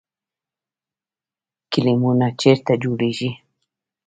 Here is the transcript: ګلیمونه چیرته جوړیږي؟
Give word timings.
ګلیمونه 1.71 2.27
چیرته 2.39 2.73
جوړیږي؟ 2.83 3.29